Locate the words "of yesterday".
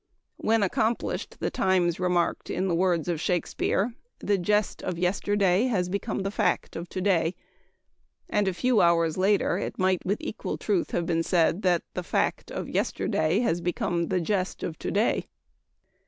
4.81-5.65, 12.49-13.41